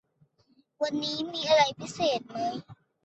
[0.81, 2.37] วันนี้มีอะไรพิเศษไหม